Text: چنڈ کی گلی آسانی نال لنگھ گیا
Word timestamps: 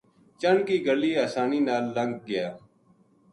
چنڈ 0.41 0.59
کی 0.67 0.77
گلی 0.87 1.11
آسانی 1.25 1.59
نال 1.67 1.85
لنگھ 1.95 2.17
گیا 2.27 2.47